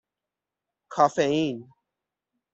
کافئین 0.95 1.69